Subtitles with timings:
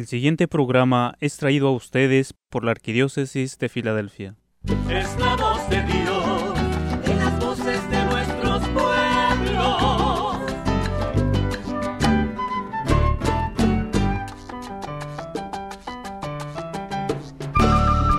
[0.00, 4.34] El siguiente programa es traído a ustedes por la Arquidiócesis de Filadelfia.
[4.88, 6.58] Es la voz de Dios
[7.04, 10.38] en las voces de nuestros pueblos.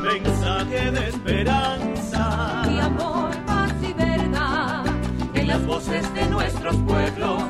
[0.04, 4.86] Mensaje de esperanza y amor, paz y verdad.
[5.34, 7.41] en las voces de nuestros pueblos.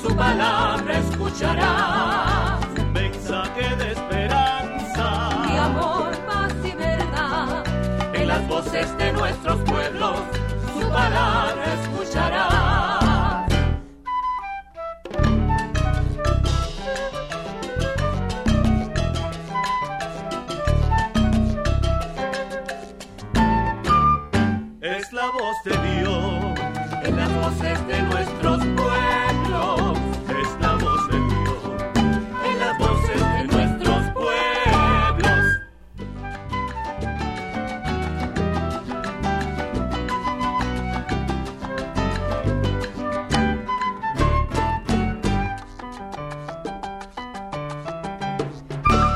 [0.00, 2.33] Su palabra escucharás.
[8.92, 10.18] De nuestros pueblos.
[10.72, 12.03] Su palabra escucharás.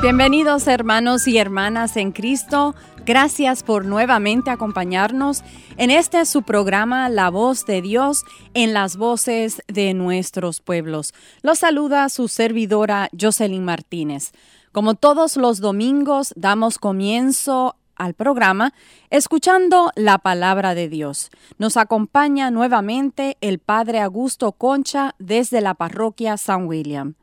[0.09, 2.73] Bienvenidos hermanos y hermanas en Cristo.
[3.05, 5.43] Gracias por nuevamente acompañarnos
[5.77, 8.23] en este su programa La voz de Dios
[8.55, 11.13] en las voces de nuestros pueblos.
[11.43, 14.31] Los saluda su servidora Jocelyn Martínez.
[14.71, 18.73] Como todos los domingos damos comienzo al programa
[19.11, 21.29] escuchando la palabra de Dios.
[21.59, 27.13] Nos acompaña nuevamente el Padre Augusto Concha desde la parroquia San William.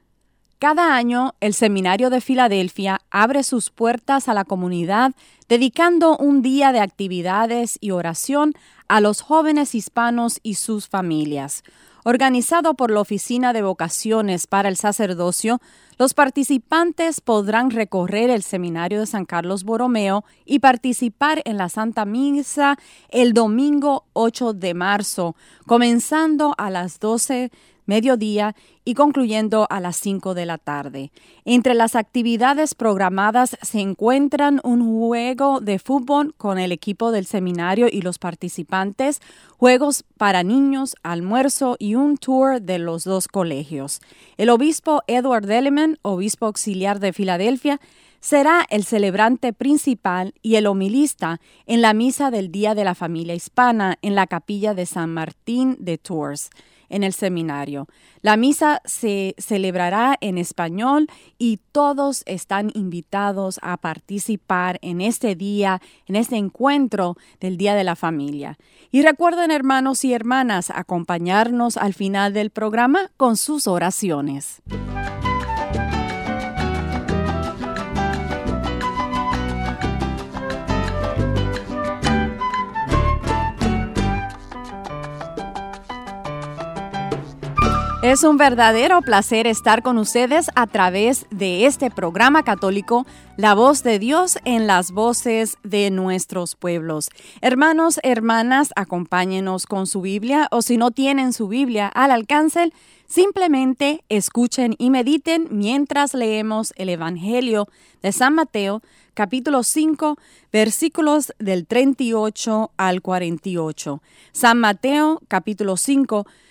[0.59, 5.13] Cada año, el Seminario de Filadelfia abre sus puertas a la comunidad
[5.51, 8.55] dedicando un día de actividades y oración
[8.89, 11.63] a los jóvenes hispanos y sus familias.
[12.05, 15.61] Organizado por la Oficina de Vocaciones para el Sacerdocio,
[15.99, 22.07] los participantes podrán recorrer el Seminario de San Carlos Borromeo y participar en la Santa
[22.07, 22.79] Misa
[23.11, 25.37] el domingo 8 de marzo,
[25.67, 27.51] comenzando a las 12
[27.87, 28.55] mediodía
[28.85, 31.11] y concluyendo a las 5 de la tarde.
[31.45, 37.89] Entre las actividades programadas se encuentran un juego de fútbol con el equipo del seminario
[37.91, 39.21] y los participantes,
[39.57, 44.01] juegos para niños, almuerzo y un tour de los dos colegios.
[44.37, 47.81] El obispo Edward Deleman, obispo auxiliar de Filadelfia,
[48.21, 53.35] será el celebrante principal y el homilista en la misa del Día de la Familia
[53.35, 56.51] Hispana en la capilla de San Martín de Tours
[56.89, 57.87] en el seminario.
[58.23, 61.09] La misa se celebrará en español
[61.39, 67.85] y todos están invitados a participar en este día, en este encuentro del Día de
[67.85, 68.59] la Familia.
[68.91, 74.63] Y recuerden, hermanos y hermanas, acompañarnos al final del programa con sus oraciones.
[88.07, 93.05] Es un verdadero placer estar con ustedes a través de este programa católico,
[93.37, 97.11] La voz de Dios en las voces de nuestros pueblos.
[97.41, 102.71] Hermanos, hermanas, acompáñenos con su Biblia o si no tienen su Biblia al alcance,
[103.09, 107.67] simplemente escuchen y mediten mientras leemos el Evangelio
[108.03, 108.83] de San Mateo,
[109.15, 110.17] capítulo 5,
[110.53, 114.01] versículos del 38 al 48.
[114.31, 116.46] San Mateo, capítulo 5, versículos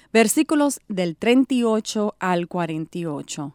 [0.88, 3.53] del 38 al 48.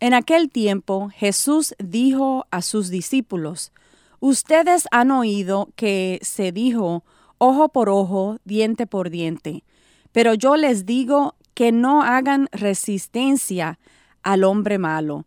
[0.00, 3.70] En aquel tiempo Jesús dijo a sus discípulos,
[4.18, 7.04] Ustedes han oído que se dijo
[7.38, 9.62] ojo por ojo, diente por diente,
[10.10, 13.78] pero yo les digo que no hagan resistencia
[14.24, 15.26] al hombre malo.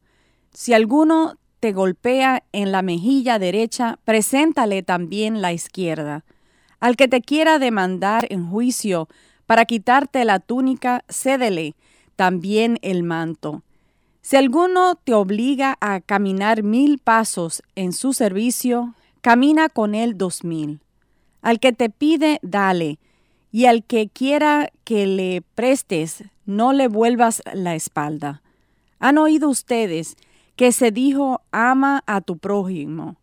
[0.51, 6.25] Si alguno te golpea en la mejilla derecha, preséntale también la izquierda.
[6.81, 9.07] Al que te quiera demandar en juicio,
[9.47, 11.75] para quitarte la túnica, cédele
[12.15, 13.63] también el manto.
[14.21, 20.43] Si alguno te obliga a caminar mil pasos en su servicio, camina con él dos
[20.43, 20.81] mil.
[21.41, 22.99] Al que te pide, dale,
[23.51, 28.41] y al que quiera que le prestes, no le vuelvas la espalda.
[28.99, 30.17] Han oído ustedes
[30.57, 33.15] que se dijo, ama a tu prójimo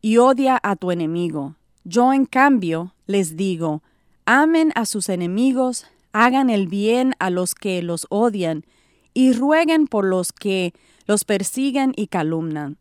[0.00, 1.56] y odia a tu enemigo.
[1.84, 3.82] Yo, en cambio, les digo,
[4.30, 8.66] Amen a sus enemigos, hagan el bien a los que los odian,
[9.14, 10.74] y rueguen por los que
[11.06, 12.76] los persiguen y calumnan,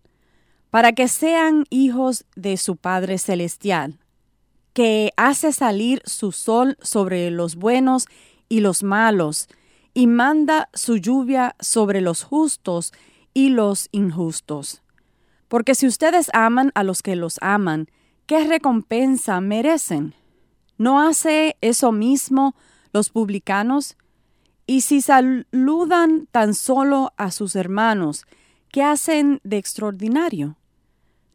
[0.72, 3.98] para que sean hijos de su Padre Celestial,
[4.74, 8.08] que hace salir su sol sobre los buenos
[8.50, 9.48] y los malos,
[9.94, 12.92] y manda su lluvia sobre los justos
[13.34, 14.82] y los injustos.
[15.48, 17.88] Porque si ustedes aman a los que los aman,
[18.26, 20.14] ¿qué recompensa merecen?
[20.78, 22.56] ¿No hace eso mismo
[22.94, 23.98] los publicanos?
[24.66, 28.26] Y si saludan tan solo a sus hermanos,
[28.70, 30.58] ¿qué hacen de extraordinario?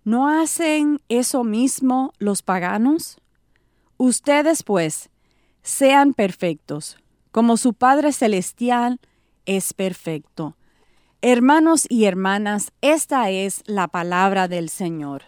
[0.05, 3.19] ¿No hacen eso mismo los paganos?
[3.97, 5.11] Ustedes, pues,
[5.63, 6.99] sean perfectos,
[7.31, 9.01] como su Padre Celestial
[9.47, 10.57] es perfecto.
[11.21, 15.23] Hermanos y hermanas, esta es la palabra del Señor.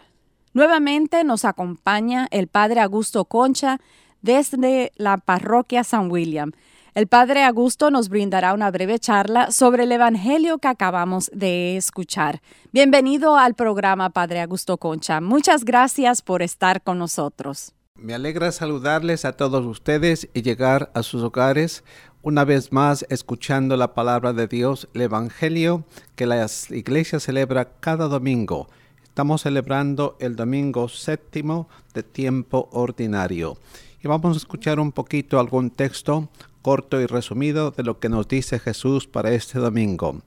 [0.53, 3.81] Nuevamente nos acompaña el Padre Augusto Concha
[4.25, 6.53] desde la parroquia San William.
[6.95, 12.41] El Padre Augusto nos brindará una breve charla sobre el Evangelio que acabamos de escuchar.
[12.73, 15.21] Bienvenido al programa, Padre Augusto Concha.
[15.21, 17.75] Muchas gracias por estar con nosotros.
[17.97, 21.85] Me alegra saludarles a todos ustedes y llegar a sus hogares
[22.23, 25.85] una vez más escuchando la palabra de Dios, el Evangelio
[26.17, 28.69] que la iglesia celebra cada domingo.
[29.03, 33.59] Estamos celebrando el domingo séptimo de tiempo ordinario.
[34.05, 36.29] Y vamos a escuchar un poquito algún texto
[36.61, 40.21] corto y resumido de lo que nos dice Jesús para este domingo.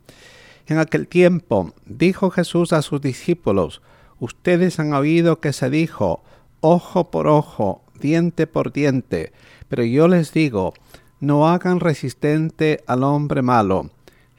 [0.66, 3.84] En aquel tiempo dijo Jesús a sus discípulos,
[4.20, 6.24] ustedes han oído que se dijo,
[6.60, 9.32] ojo por ojo, diente por diente,
[9.70, 10.74] pero yo les digo,
[11.20, 13.92] no hagan resistente al hombre malo.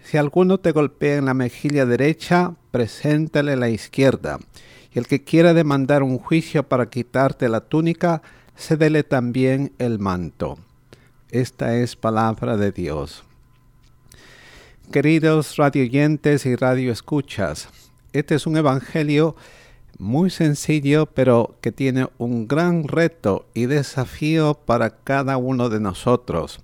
[0.02, 4.40] Si alguno te golpea en la mejilla derecha, preséntale la izquierda.
[4.92, 8.20] Y el que quiera demandar un juicio para quitarte la túnica,
[8.58, 10.58] cédele también el manto.
[11.30, 13.22] Esta es palabra de Dios.
[14.90, 17.68] Queridos radioyentes y radioescuchas,
[18.12, 19.36] este es un evangelio
[19.98, 26.60] muy sencillo, pero que tiene un gran reto y desafío para cada uno de nosotros.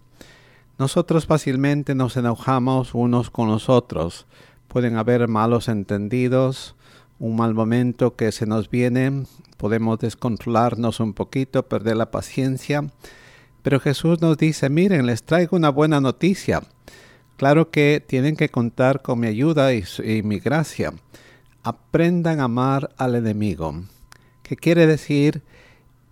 [0.79, 4.27] Nosotros fácilmente nos enojamos unos con los otros.
[4.69, 6.75] Pueden haber malos entendidos,
[7.25, 9.25] un mal momento que se nos viene,
[9.57, 12.85] podemos descontrolarnos un poquito, perder la paciencia.
[13.63, 16.61] Pero Jesús nos dice, miren, les traigo una buena noticia.
[17.39, 19.83] Claro que tienen que contar con mi ayuda y,
[20.23, 20.93] mi gracia.
[21.63, 23.75] Aprendan a amar al enemigo.
[24.43, 25.41] ¿Qué quiere decir?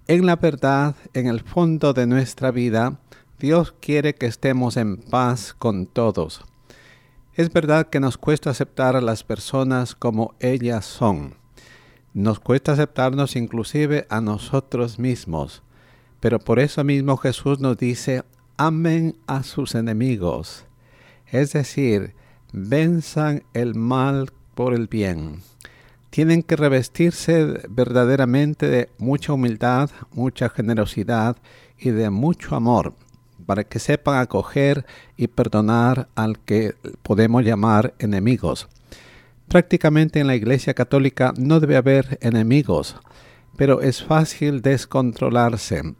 [0.08, 3.00] En la verdad, en el fondo de nuestra vida,
[3.38, 6.42] Dios quiere que estemos en paz con todos.
[7.34, 11.34] Es verdad que nos cuesta aceptar a las personas como ellas son.
[12.12, 15.62] Nos cuesta aceptarnos inclusive a nosotros mismos.
[16.20, 18.22] Pero por eso mismo Jesús nos dice,
[18.58, 20.66] amen a sus enemigos.
[21.26, 22.14] Es decir,
[22.52, 25.40] venzan el mal por el bien.
[26.10, 31.38] Tienen que revestirse verdaderamente de mucha humildad, mucha generosidad
[31.78, 32.92] y de mucho amor
[33.42, 34.86] para que sepan acoger
[35.16, 38.68] y perdonar al que podemos llamar enemigos.
[39.48, 42.96] Prácticamente en la Iglesia Católica no debe haber enemigos,
[43.56, 45.94] pero es fácil descontrolarse.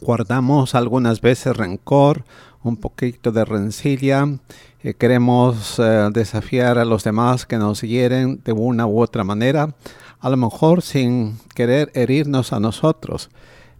[0.00, 2.24] Guardamos algunas veces rencor,
[2.62, 4.26] un poquito de rencilla,
[4.80, 9.74] eh, queremos eh, desafiar a los demás que nos hieren de una u otra manera,
[10.20, 13.28] a lo mejor sin querer herirnos a nosotros.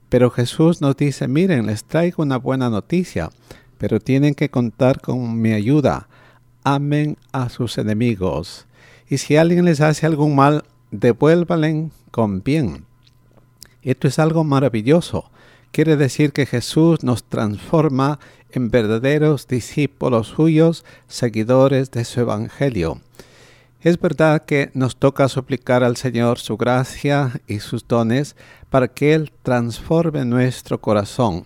[0.09, 3.31] Pero Jesús nos dice, miren, les traigo una buena noticia,
[3.77, 6.09] pero tienen que contar con mi ayuda.
[6.65, 8.67] Amen a sus enemigos.
[9.09, 12.85] Y si alguien les hace algún mal, devuélvanle con bien.
[13.83, 15.31] Esto es algo maravilloso.
[15.71, 18.19] Quiere decir que Jesús nos transforma
[18.51, 23.01] en verdaderos discípulos suyos, seguidores de su Evangelio.
[23.81, 28.35] Es verdad que nos toca suplicar al Señor su gracia y sus dones
[28.71, 31.45] para que Él transforme nuestro corazón,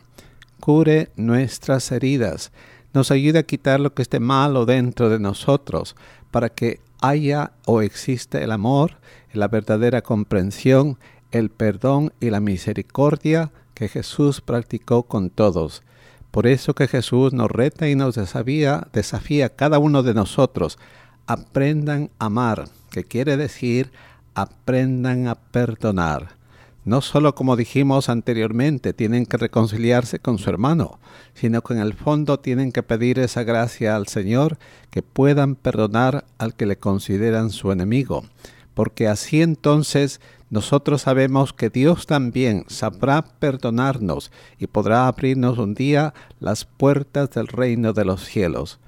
[0.58, 2.50] cure nuestras heridas,
[2.94, 5.94] nos ayude a quitar lo que esté malo dentro de nosotros,
[6.30, 8.96] para que haya o exista el amor,
[9.34, 10.98] la verdadera comprensión,
[11.32, 15.82] el perdón y la misericordia que Jesús practicó con todos.
[16.30, 20.78] Por eso que Jesús nos reta y nos desafía, desafía a cada uno de nosotros
[21.26, 23.90] aprendan a amar, que quiere decir
[24.34, 26.36] aprendan a perdonar.
[26.84, 30.98] No solo como dijimos anteriormente, tienen que reconciliarse con su hermano,
[31.34, 34.58] sino que en el fondo tienen que pedir esa gracia al Señor
[34.90, 38.24] que puedan perdonar al que le consideran su enemigo,
[38.74, 46.14] porque así entonces nosotros sabemos que Dios también sabrá perdonarnos y podrá abrirnos un día
[46.40, 48.80] las puertas del reino de los cielos.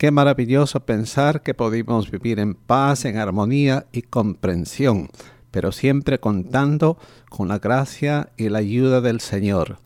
[0.00, 5.10] Qué maravilloso pensar que podemos vivir en paz, en armonía y comprensión,
[5.50, 6.96] pero siempre contando
[7.28, 9.76] con la gracia y la ayuda del Señor.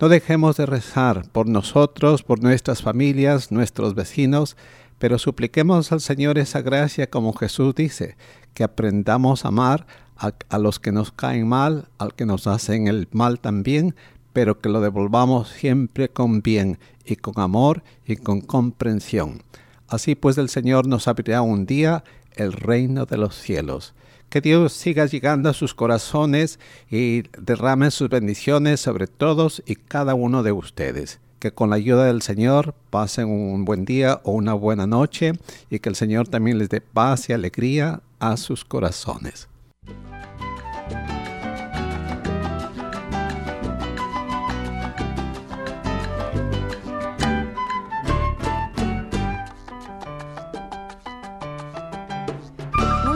[0.00, 4.56] No dejemos de rezar por nosotros, por nuestras familias, nuestros vecinos,
[4.98, 8.16] Pero supliquemos al Señor esa gracia como Jesús dice,
[8.54, 9.86] que aprendamos a amar
[10.16, 13.94] a, los que nos caen mal, al que nos hacen el mal también,
[14.32, 19.42] pero que lo devolvamos siempre con bien y con amor y con comprensión.
[19.88, 22.04] Así pues el Señor nos abrirá un día
[22.36, 23.94] el reino de los cielos.
[24.28, 30.14] Que Dios siga llegando a sus corazones y derrame sus bendiciones sobre todos y cada
[30.14, 31.18] uno de ustedes.
[31.40, 35.32] Que con la ayuda del Señor pasen un buen día o una buena noche
[35.68, 39.49] y que el Señor también les dé paz y alegría a sus corazones.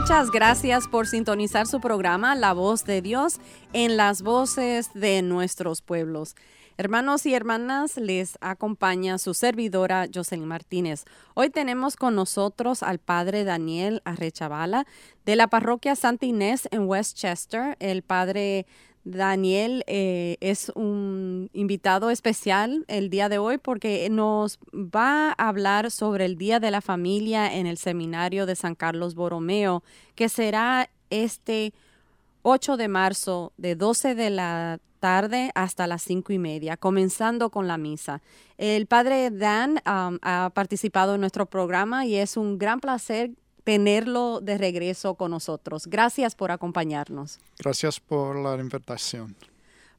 [0.04, 3.40] Muchas gracias por sintonizar su programa La Voz de Dios
[3.72, 6.36] en las voces de nuestros pueblos.
[6.76, 11.06] Hermanos y hermanas, les acompaña su servidora Jocelyn Martínez.
[11.32, 14.86] Hoy tenemos con nosotros al padre Daniel Arrechavala
[15.24, 17.74] de la parroquia Santa Inés en Westchester.
[17.80, 18.66] El padre
[19.04, 25.90] Daniel eh, es un invitado especial el día de hoy porque nos va a hablar
[25.90, 29.82] sobre el Día de la Familia en el Seminario de San Carlos Borromeo,
[30.14, 31.74] que será este
[32.42, 37.68] 8 de marzo de 12 de la tarde hasta las cinco y media, comenzando con
[37.68, 38.22] la misa.
[38.56, 43.32] El padre Dan um, ha participado en nuestro programa y es un gran placer
[43.64, 45.86] tenerlo de regreso con nosotros.
[45.86, 47.40] Gracias por acompañarnos.
[47.58, 49.34] Gracias por la invitación.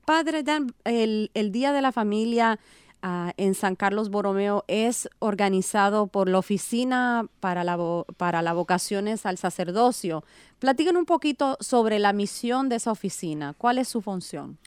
[0.05, 2.59] Padre Dan, el, el Día de la Familia
[3.01, 7.77] ah, en San Carlos Borromeo es organizado por la Oficina para, la,
[8.15, 10.23] para las Vocaciones al Sacerdocio.
[10.59, 13.55] Platiquen un poquito sobre la misión de esa oficina.
[13.57, 14.59] ¿Cuál es su función?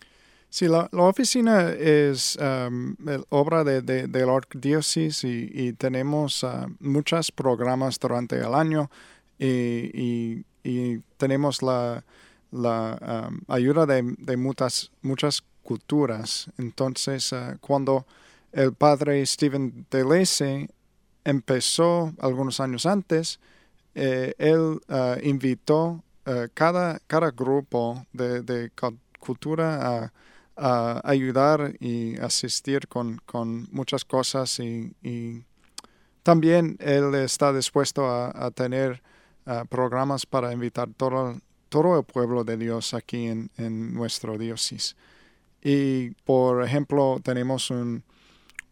[0.51, 2.97] Sí, la, la oficina es um,
[3.29, 8.91] obra de, de, de la arquidiócesis y, tenemos uh, muchos programas durante el año
[9.39, 10.45] y, y-
[11.19, 12.03] tenemos la,
[12.51, 16.51] la um, ayuda de, de muchas, muchas culturas.
[16.57, 18.07] Entonces, uh, cuando
[18.53, 20.67] el padre Stephen DeLacy
[21.25, 23.39] empezó algunos años antes,
[23.95, 30.13] eh, él uh, invitó uh, cada, cada grupo de, de cu- cultura a
[30.59, 35.45] a ayudar y asistir con, con muchas cosas y,
[36.25, 39.03] también él está dispuesto a, a tener
[39.47, 44.95] ah, programas para invitar todo, todo el pueblo de Dios aquí en, en nuestro diócesis.
[45.63, 48.05] Y por ejemplo, tenemos un,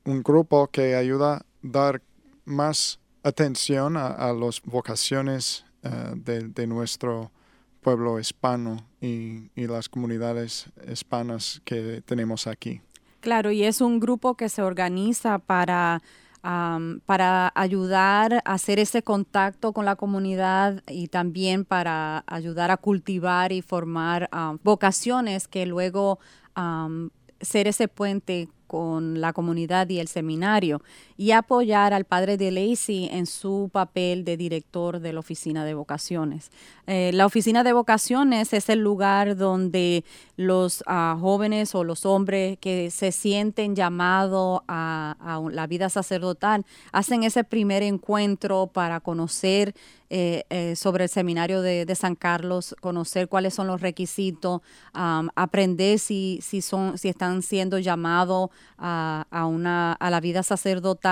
[0.04, 2.02] un grupo que ayuda a dar
[2.44, 7.30] más atención a, a las vocaciones ah, de, de nuestro
[7.86, 12.80] pueblo hispano y, las comunidades hispanas que tenemos aquí.
[13.20, 16.02] Claro, y es un grupo que se organiza para,
[16.42, 23.52] para ayudar a hacer ese contacto con la comunidad y también para ayudar a cultivar
[23.52, 24.28] y formar
[24.64, 26.18] vocaciones que luego
[27.40, 30.82] ser ese puente con la comunidad y el seminario
[31.16, 35.75] y apoyar al padre de Lacey en su papel de director de la oficina de
[35.75, 36.50] vocaciones.
[36.87, 40.04] Eh, la oficina de vocaciones es el lugar donde
[40.37, 45.16] los ah, jóvenes o los hombres que se sienten llamados a,
[45.50, 49.75] la vida sacerdotal hacen ese primer encuentro para conocer
[50.08, 54.61] eh, eh, sobre el seminario de, San Carlos, conocer cuáles son los requisitos,
[54.92, 61.05] aprender si, si, son, si están siendo llamados a, a, a la vida sacerdotal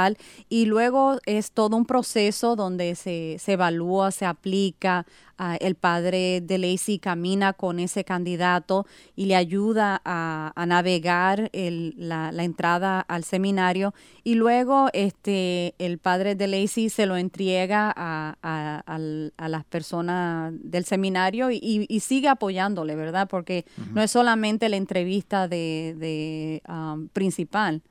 [0.49, 5.07] y luego es todo un proceso donde se, se evalúa, se aplica,
[5.39, 8.87] ah, el padre de Lacey camina con ese candidato
[9.17, 15.75] y le ayuda a, a navegar el- la, la entrada al seminario y luego este,
[15.79, 21.87] el padre de Lacey se lo entrega a, a- las personas del seminario y, y-
[21.89, 23.29] y sigue apoyándole, ¿verdad?
[23.29, 27.83] Porque no es solamente la entrevista de, de, um, principal.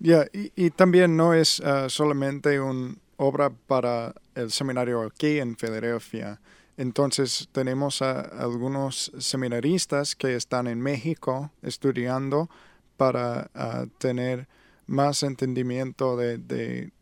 [0.00, 6.40] Ya, y, también no es ah, solamente una obra para el seminario aquí en Filadelfia.
[6.76, 12.48] Entonces tenemos a algunos seminaristas que están en México estudiando
[12.96, 14.46] para ah, tener
[14.86, 16.38] más entendimiento de,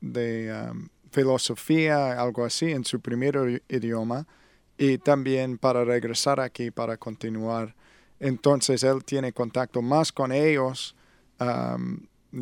[0.00, 4.26] de- am, filosofía, algo así, en su primer idioma,
[4.76, 7.74] y también para regresar aquí para continuar.
[8.20, 10.94] Entonces él tiene contacto más con ellos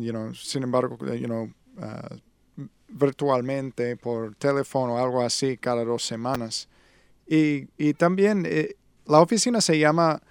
[0.01, 2.15] you know, sin embargo, you know, uh,
[2.87, 6.67] virtualmente por teléfono o algo así cada dos semanas.
[7.27, 8.75] Y, y también eh,
[9.05, 10.21] la oficina se llama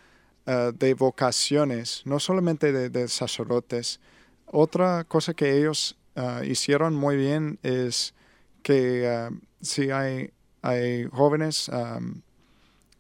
[0.46, 4.00] uh, de vocaciones, no solamente de, sacerdotes.
[4.46, 8.14] Otra cosa que ellos uh, hicieron muy bien es
[8.62, 9.28] que
[9.60, 10.30] si hay,
[10.62, 11.70] hay jóvenes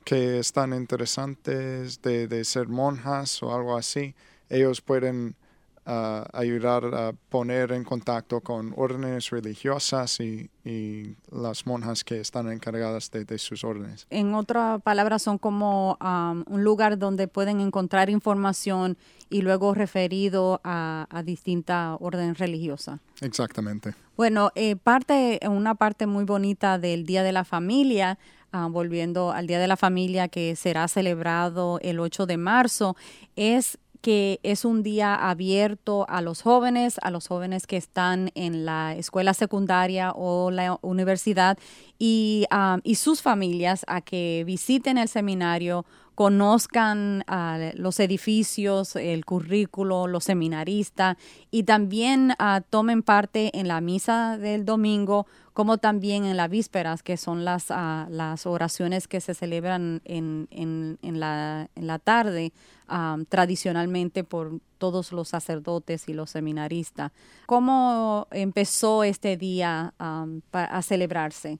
[0.04, 4.14] que están interesantes de, de ser monjas o algo así,
[4.50, 5.36] ellos pueden
[5.86, 12.50] ah, ayudar a poner en contacto con órdenes religiosas y, y las monjas que están
[12.50, 14.06] encargadas de, de sus órdenes.
[14.10, 18.96] En otras palabras, son como um, un lugar donde pueden encontrar información
[19.30, 23.00] y luego referido a, a distinta orden religiosa.
[23.20, 23.94] Exactamente.
[24.16, 28.18] Bueno, eh, parte, una parte muy bonita del Día de la Familia,
[28.52, 32.96] ah, volviendo al Día de la Familia que será celebrado el 8 de marzo,
[33.34, 38.66] es que es un día abierto a los jóvenes, a los jóvenes que están en
[38.66, 41.56] la escuela secundaria o la universidad
[41.98, 45.84] y, ah, y sus familias a que visiten el seminario,
[46.14, 51.16] conozcan ah, los edificios, el currículo, los seminaristas
[51.50, 57.02] y también ah, tomen parte en la misa del domingo, como también en las vísperas,
[57.02, 61.68] que son las, ah, las oraciones que se celebran en, en, la,
[62.04, 62.52] tarde
[62.86, 67.10] ah, tradicionalmente por todos los sacerdotes y los seminaristas.
[67.46, 71.58] ¿Cómo empezó este día pa- a celebrarse?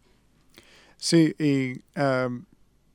[1.05, 2.45] Sí, y um,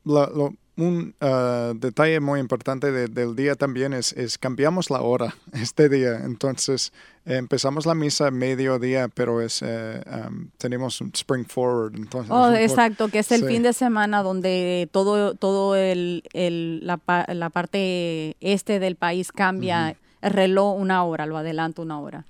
[0.04, 5.00] la- lo- un uh, detalle muy importante de- del día también es, es cambiamos la
[5.02, 6.22] hora este día.
[6.24, 6.92] Entonces
[7.24, 11.94] empezamos la misa a mediodía, pero es eh, um, tenemos un spring forward.
[11.96, 13.46] Entonces, Oh, exacto, que es el sí.
[13.46, 19.30] fin de semana donde todo, todo el, el- la, pa- la parte este del país
[19.30, 22.24] cambia el reloj una hora, lo adelanta una hora.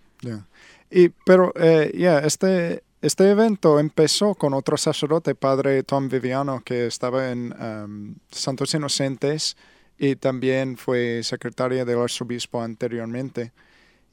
[0.90, 6.86] Y, pero eh, ya, este, este evento empezó con otro sacerdote, padre Tom Viviano, que
[6.86, 9.56] estaba en um, Santos Inocentes
[9.98, 13.52] y también fue secretaria del arzobispo anteriormente.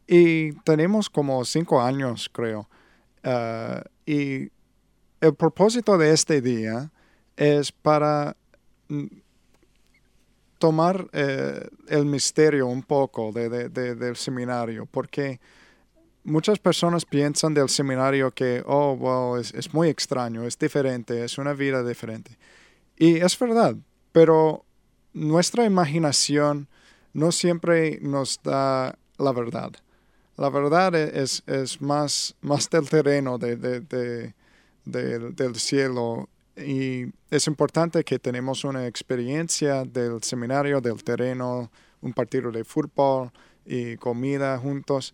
[0.07, 2.69] Y tenemos como cinco años, creo.
[3.23, 4.49] Ah, y
[5.21, 6.91] el propósito de este día
[7.35, 8.37] es para
[8.89, 9.05] mm,
[10.57, 15.39] tomar eh, el misterio un poco de- del seminario, porque
[16.27, 21.37] muchas personas piensan del seminario que, oh, wow, es, es muy extraño, es diferente, es
[21.37, 22.37] una vida diferente.
[22.97, 23.75] Y es verdad,
[24.11, 24.65] pero
[25.13, 26.67] nuestra imaginación
[27.13, 29.71] no siempre nos da la verdad.
[30.35, 34.33] La verdad e- es, es más, más del terreno, de, de- de-
[34.85, 36.29] del- del cielo.
[36.57, 43.31] Y es importante que tenemos una experiencia del seminario, del terreno, un partido de fútbol
[43.65, 45.13] y comida juntos,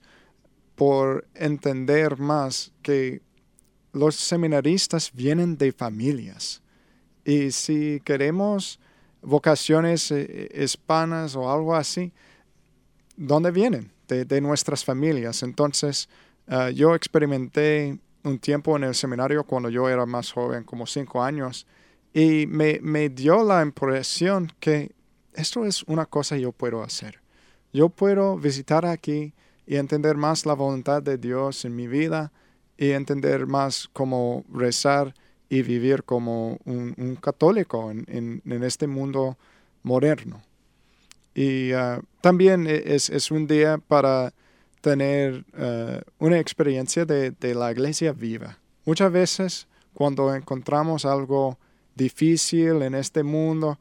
[0.75, 3.21] por entender más que
[3.91, 6.61] los seminaristas vienen de familias.
[7.23, 8.79] Y si queremos
[9.21, 12.11] vocaciones eh, hispanas o algo así,
[13.15, 13.91] ¿dónde vienen?
[14.07, 15.43] De, de nuestras familias.
[15.43, 16.09] Entonces,
[16.47, 21.23] ah, yo experimenté un tiempo en el seminario cuando yo era más joven, como cinco
[21.23, 21.67] años,
[22.13, 24.91] y me, me dio la impresión que
[25.33, 27.21] esto es una cosa que yo puedo hacer.
[27.71, 29.33] Yo puedo visitar aquí
[29.65, 32.31] y entender más la voluntad de Dios en mi vida
[32.77, 35.13] y entender más cómo rezar
[35.49, 39.37] y vivir como un, católico en, en- este mundo
[39.83, 40.41] moderno.
[41.35, 44.33] Y ah, también e- es, es un día para
[44.81, 48.57] tener eh, una experiencia de, de la iglesia viva.
[48.85, 51.57] Muchas veces cuando encontramos algo
[51.95, 53.79] difícil en este mundo,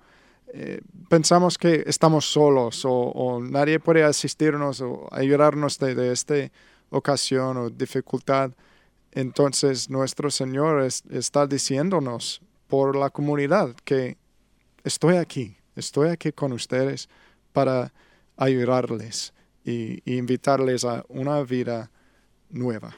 [0.54, 6.50] eh, pensamos que estamos solos o, nadie puede asistirnos o ayudarnos de, esta
[6.90, 8.52] ocasión o dificultad.
[9.12, 14.16] Entonces nuestro Señor es- está diciéndonos por la comunidad que
[14.84, 17.08] estoy aquí, estoy aquí con ustedes
[17.52, 17.92] para
[18.36, 19.32] ayudarles
[19.64, 21.90] y, y invitarles a una vida
[22.50, 22.94] nueva.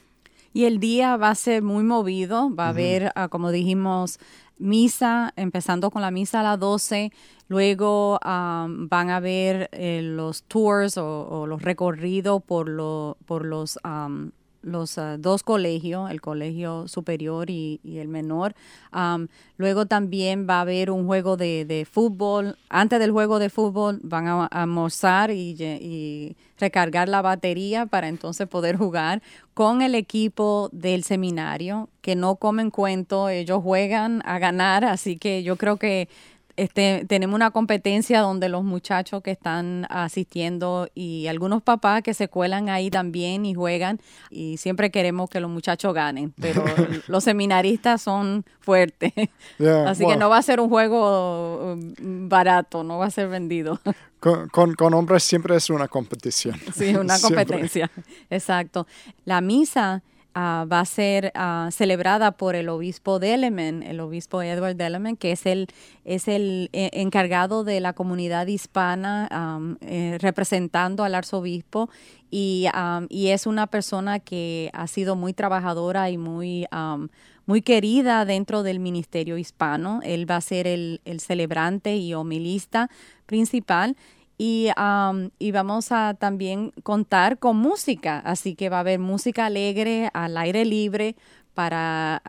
[0.55, 4.21] Y el día va a ser muy movido, va a haber, ah, como dijimos,
[4.57, 7.11] misa, empezando con la misa a las 12,
[7.49, 13.45] luego am, van a ver eh, los tours o, o los recorridos por, lo, por
[13.45, 14.31] los, am,
[14.65, 18.55] los ah, dos colegios, el colegio superior y, el menor.
[18.91, 22.57] Am, luego también va a haber un juego de, fútbol.
[22.69, 28.49] Antes del juego de fútbol van a, a almorzar y recargar la batería para entonces
[28.49, 29.23] poder jugar
[29.55, 35.43] con el equipo del seminario, que no comen cuento, ellos juegan a ganar, así que
[35.43, 36.09] yo creo que
[36.57, 42.29] este, tenemos una competencia donde los muchachos que están asistiendo y algunos papás que se
[42.29, 46.65] cuelan ahí también y juegan y siempre queremos que los muchachos ganen, pero
[47.09, 49.13] los seminaristas son fuertes,
[49.59, 53.29] Yeah, así que no va a ser un juego um, barato, no va a ser
[53.29, 53.81] vendido.
[54.25, 56.59] Con, con- con hombres siempre es una competición.
[56.75, 57.45] Sí, una Siempre.
[57.45, 57.91] competencia.
[58.31, 58.87] Exacto.
[59.27, 60.03] La misa
[60.35, 65.33] ah, va a ser ah, celebrada por el obispo Delemen, el obispo Edward Delemen, que
[65.33, 65.69] es el,
[66.05, 71.89] es el eh, encargado de la comunidad hispana am, eh, representando al arzobispo
[72.31, 77.09] y, am, y es una persona que ha sido muy trabajadora y muy, am,
[77.47, 80.01] muy querida dentro del ministerio hispano.
[80.03, 82.91] Él va a ser el, el celebrante y homilista
[83.27, 83.97] principal.
[84.37, 89.47] Y, am, y vamos a también contar con música, así que va a haber música
[89.47, 91.15] alegre al aire libre
[91.55, 92.21] para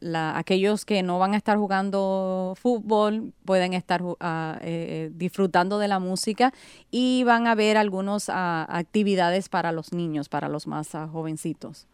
[0.00, 5.88] la- aquellos que no van a estar jugando fútbol, pueden estar ah, eh, disfrutando de
[5.88, 6.52] la música
[6.90, 11.86] y van a haber algunas actividades para los niños, para los más ah, jovencitos.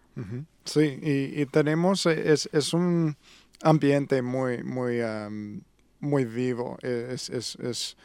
[0.64, 3.16] Sí, y, tenemos, eh, es, es un
[3.62, 5.00] ambiente muy, muy,
[6.00, 6.76] muy vivo.
[6.82, 7.96] Es, es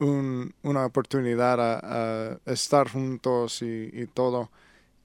[0.00, 4.50] un- una oportunidad a, estar juntos y, todo.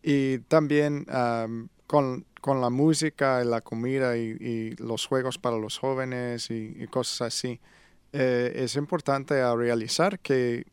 [0.03, 5.77] Y también am, con, con la música y la comida y, los juegos para los
[5.79, 7.59] jóvenes y, cosas así,
[8.13, 10.65] eh, es importante a realizar que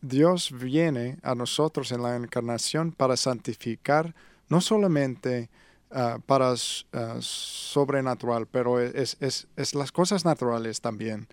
[0.00, 4.14] Dios viene a nosotros en la encarnación para santificar
[4.48, 5.50] no solamente
[5.90, 6.54] ah, para
[6.92, 11.26] ah, sobrenatural, pero es, es, es las cosas naturales también.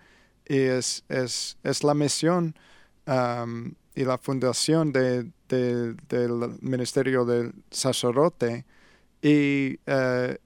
[0.52, 2.56] Y es, es, es la misión
[3.96, 8.66] y la fundación de, de- del ministerio del sacerdote.
[9.22, 10.38] Y eh,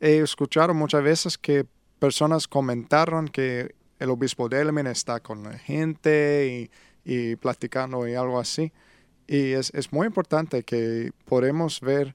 [0.00, 1.66] he escuchado muchas veces que
[1.98, 6.70] personas comentaron que el obispo de Elmen está con la gente
[7.04, 8.72] y, y platicando y algo así.
[9.28, 12.14] Y es, es muy importante que podemos ver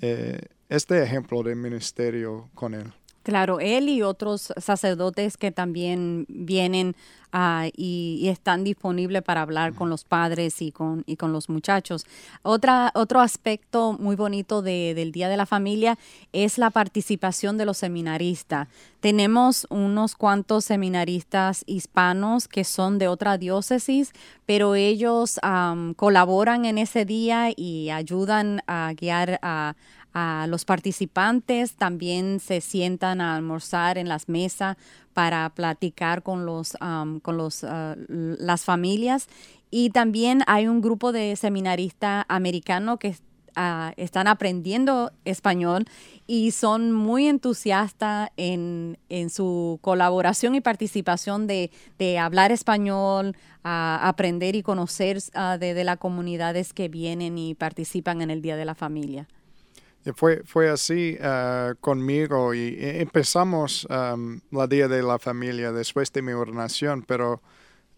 [0.00, 2.92] eh, este ejemplo de ministerio con él.
[3.22, 6.96] Claro, él y otros sacerdotes que también vienen
[7.32, 11.50] ah, y, y están disponibles para hablar con los padres y con, y con los
[11.50, 12.06] muchachos.
[12.42, 15.98] Otra, otro aspecto muy bonito de- del Día de la Familia
[16.32, 18.68] es la participación de los seminaristas.
[19.00, 24.12] Tenemos unos cuantos seminaristas hispanos que son de otra diócesis,
[24.46, 29.76] pero ellos am, colaboran en ese día y ayudan a guiar a
[30.12, 34.76] a los participantes también se sientan a almorzar en las mesas
[35.14, 39.28] para platicar con los am, con los ah, las familias
[39.70, 43.14] y también hay un grupo de seminaristas americanos que
[43.54, 45.86] ah, están aprendiendo español
[46.26, 54.56] y son muy entusiastas en, en su colaboración y participación de, de hablar español, aprender
[54.56, 58.64] y conocer ah, de, de las comunidades que vienen y participan en el Día de
[58.64, 59.28] la Familia.
[60.04, 66.10] Y fue, fue así ah, conmigo y empezamos am, la Día de la Familia después
[66.12, 67.42] de mi ordenación, pero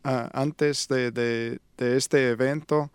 [0.04, 2.90] ah, antes de, de- de este evento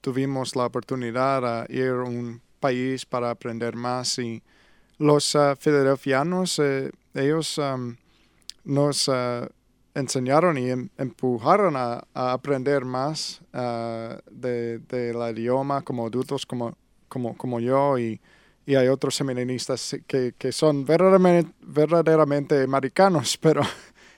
[0.00, 4.42] tuvimos la oportunidad a ir a un país para aprender más y
[4.98, 7.58] los ah, filadelfianos, eh, ellos
[8.64, 9.48] nos ah,
[9.94, 16.76] enseñaron y em- empujaron a, aprender más ah, de, del idioma como adultos como,
[17.10, 18.22] como, como yo y,
[18.64, 23.60] y hay otros seminaristas que, que son verdaderamente, verdaderamente americanos, pero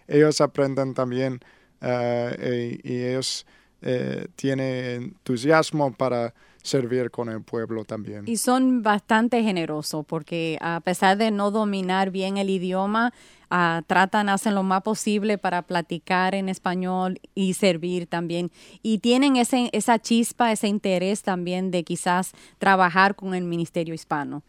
[0.07, 1.41] ellos aprenden también
[1.83, 3.45] y, y ellos
[3.85, 8.25] eh, tienen entusiasmo para servir con el pueblo también.
[8.27, 13.13] Y son bastante generosos porque a pesar de no dominar bien el idioma,
[13.51, 18.51] ah, tratan, hacen lo más posible para platicar en español y servir también.
[18.83, 24.43] Y tienen ese, esa chispa, ese interés también de quizás trabajar con el ministerio hispano.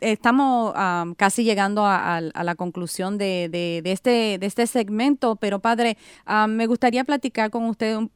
[0.00, 4.66] Estamos am, casi llegando a, a- a la conclusión de, de- de este, de este
[4.66, 8.10] segmento, pero padre, am, me gustaría platicar con usted un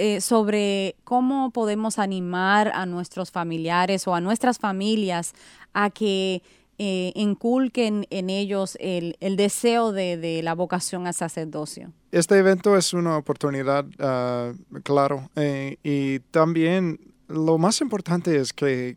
[0.00, 5.34] eh, sobre cómo podemos animar a nuestros familiares o a nuestras familias
[5.72, 6.40] a que
[6.78, 11.92] eh, inculquen en ellos el, deseo de, la vocación al sacerdocio.
[12.12, 14.52] Este evento es una oportunidad, ah,
[14.84, 18.96] claro, eh, y también lo más importante es que,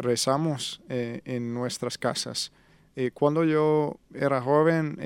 [0.00, 2.50] rezamos en nuestras casas.
[3.14, 4.98] Cuando yo era joven,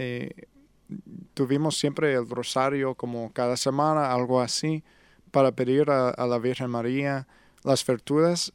[1.35, 4.83] tuvimos siempre el rosario como cada semana, algo así,
[5.31, 7.27] para pedir a, a la Virgen María
[7.65, 8.53] las virtudes,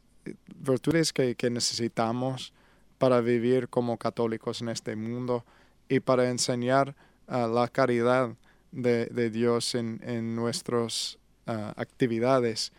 [0.58, 2.54] virtudes que, que necesitamos
[2.98, 5.46] para vivir como católicos en este mundo
[5.90, 6.96] y para enseñar
[7.28, 8.36] ah, la caridad
[8.72, 12.74] de, de Dios en, en nuestras ah, actividades.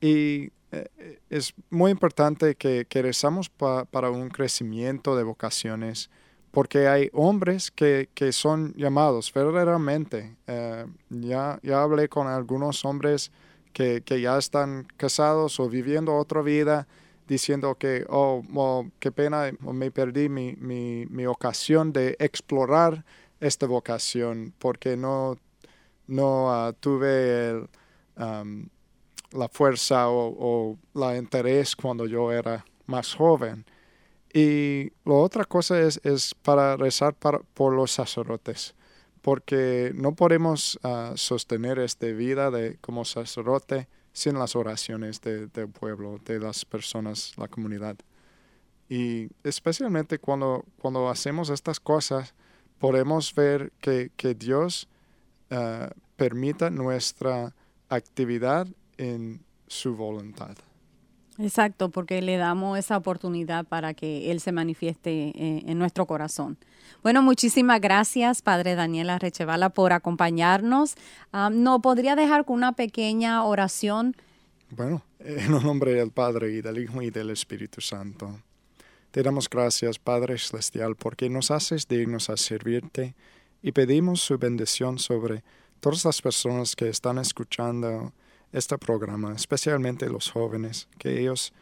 [0.00, 6.10] Y eh, es muy importante que, que rezamos pa- para un crecimiento de vocaciones,
[6.50, 10.36] porque hay hombres que, que son llamados verdaderamente.
[10.46, 13.30] Eh, ya, ya hablé con algunos hombres
[13.72, 16.88] que, que ya están casados o viviendo otra vida,
[17.28, 23.04] diciendo que, oh, oh, qué pena, me perdí mi, mi, mi ocasión de explorar
[23.38, 25.36] esta vocación porque no,
[26.08, 27.68] no ah, tuve el,
[29.32, 33.64] la fuerza o, o la interés cuando yo era más joven.
[34.32, 38.74] Y la otra cosa es, es para rezar por los sacerdotes,
[39.22, 45.68] porque no podemos ah, sostener esta vida de, como sacerdote sin las oraciones de- del
[45.68, 47.96] pueblo, de las personas, la comunidad.
[48.88, 52.34] Y especialmente cuando, cuando hacemos estas cosas,
[52.78, 54.88] podemos ver que, que Dios
[55.50, 57.54] ah, permita nuestra
[57.88, 58.66] actividad
[58.96, 60.56] en su voluntad.
[61.40, 66.58] Exacto, porque le damos esa oportunidad para que Él se manifieste eh, en nuestro corazón.
[67.02, 70.96] Bueno, muchísimas gracias, Padre Daniela Rechevala, por acompañarnos.
[71.32, 74.14] Ah, ¿No podría dejar con una pequeña oración?
[74.70, 78.38] Bueno, en el nombre del Padre y del Hijo y del Espíritu Santo.
[79.10, 83.14] Te damos gracias, Padre Celestial, porque nos haces dignos a servirte
[83.62, 85.42] y pedimos su bendición sobre
[85.80, 88.12] todas las personas que están escuchando
[88.52, 91.52] este programa, especialmente los jóvenes, que ellos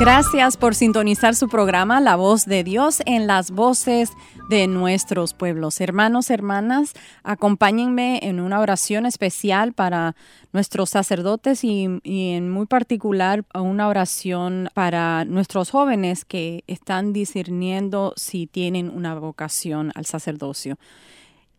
[0.00, 4.12] Gracias por sintonizar su programa La Voz de Dios en las voces
[4.48, 5.80] de nuestros pueblos.
[5.80, 10.16] Hermanos, hermanas, acompáñenme en una oración especial para
[10.52, 18.14] nuestros sacerdotes y, y en muy particular una oración para nuestros jóvenes que están discerniendo
[18.16, 20.78] si tienen una vocación al sacerdocio.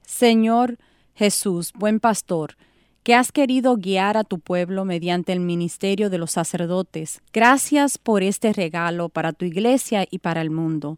[0.02, 0.78] Señor
[1.14, 2.56] Jesús, buen pastor,
[3.04, 7.22] que has querido guiar a tu pueblo mediante el ministerio de los sacerdotes.
[7.34, 10.98] Gracias por este regalo para tu iglesia y para el mundo.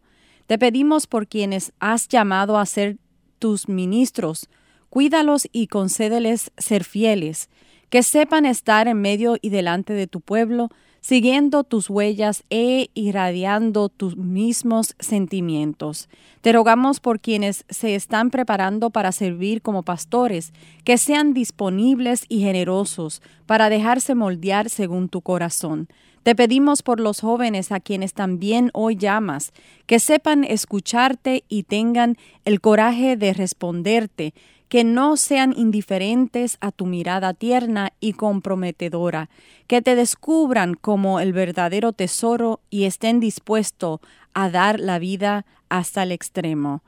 [0.52, 2.98] Te pedimos por quienes has llamado a ser
[3.38, 4.50] tus ministros,
[4.90, 7.48] cuídalos y concédeles ser fieles,
[7.88, 10.68] que sepan estar en medio y delante de tu pueblo,
[11.02, 16.08] siguiendo tus huellas e irradiando tus mismos sentimientos.
[16.40, 20.52] Te rogamos por quienes se están preparando para servir como pastores,
[20.84, 25.88] que sean disponibles y generosos para dejarse moldear según tu corazón.
[26.22, 29.52] Te pedimos por los jóvenes a quienes también hoy llamas,
[29.86, 34.34] que sepan escucharte y tengan el coraje de responderte,
[34.72, 39.28] que no sean indiferentes a tu mirada tierna y comprometedora,
[39.66, 44.00] que te descubran como el verdadero tesoro y estén dispuestos
[44.32, 46.82] a dar la vida hasta el extremo.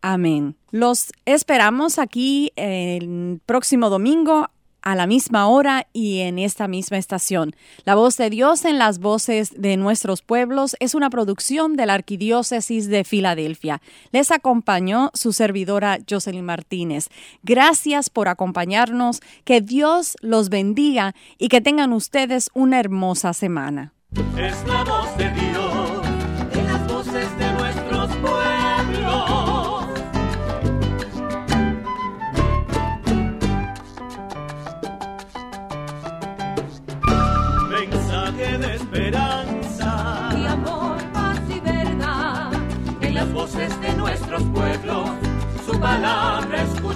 [0.00, 0.56] Amén.
[0.70, 4.48] Los esperamos aquí el próximo domingo
[4.82, 7.54] a la misma hora y en esta misma estación.
[7.84, 11.94] La voz de Dios en las voces de nuestros pueblos es una producción de la
[11.94, 13.80] Arquidiócesis de Filadelfia.
[14.12, 17.08] Les acompañó su servidora Jocelyn Martínez.
[17.42, 23.92] Gracias por acompañarnos, que Dios los bendiga y que tengan ustedes una hermosa semana.
[24.36, 25.49] Es la voz de Dios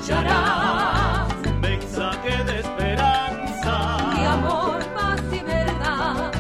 [0.05, 1.29] escucharás.
[1.61, 6.31] Mensaje de esperanza Y amor, paz y verdad.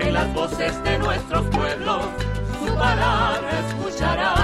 [0.00, 2.02] en las voces de nuestros pueblos.
[2.66, 4.41] Su palabra escucharás.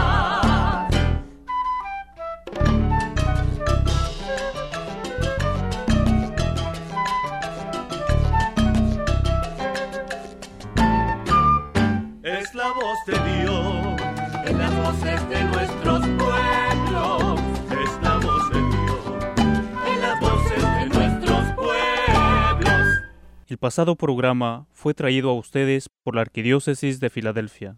[23.58, 27.76] El pasado programa fue traído a ustedes por la Arquidiócesis de Filadelfia.